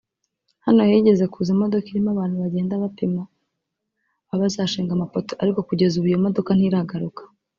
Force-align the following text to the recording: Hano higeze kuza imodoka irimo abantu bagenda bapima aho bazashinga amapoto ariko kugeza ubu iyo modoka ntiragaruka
Hano 0.65 0.81
higeze 0.91 1.25
kuza 1.33 1.49
imodoka 1.55 1.85
irimo 1.89 2.09
abantu 2.11 2.35
bagenda 2.43 2.81
bapima 2.83 3.23
aho 4.29 4.37
bazashinga 4.43 4.91
amapoto 4.93 5.31
ariko 5.43 5.59
kugeza 5.69 5.93
ubu 5.97 6.07
iyo 6.09 6.19
modoka 6.25 6.51
ntiragaruka 6.53 7.21